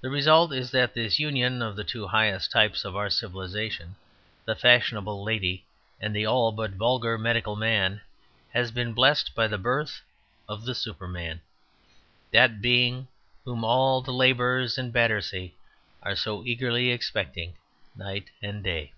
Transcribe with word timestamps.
The 0.00 0.10
result 0.10 0.52
is 0.52 0.70
that 0.70 0.94
this 0.94 1.18
union 1.18 1.60
of 1.60 1.74
the 1.74 1.82
two 1.82 2.06
highest 2.06 2.52
types 2.52 2.84
of 2.84 2.94
our 2.94 3.10
civilization, 3.10 3.96
the 4.44 4.54
fashionable 4.54 5.24
lady 5.24 5.64
and 6.00 6.14
the 6.14 6.24
all 6.24 6.52
but 6.52 6.70
vulgar 6.74 7.18
medical 7.18 7.56
man, 7.56 8.00
has 8.52 8.70
been 8.70 8.92
blessed 8.92 9.34
by 9.34 9.48
the 9.48 9.58
birth 9.58 10.02
of 10.48 10.64
the 10.64 10.72
Superman, 10.76 11.40
that 12.30 12.62
being 12.62 13.08
whom 13.44 13.64
all 13.64 14.00
the 14.02 14.12
labourers 14.12 14.78
in 14.78 14.92
Battersea 14.92 15.52
are 16.00 16.14
so 16.14 16.44
eagerly 16.44 16.92
expecting 16.92 17.56
night 17.96 18.28
and 18.40 18.62
day. 18.62 18.92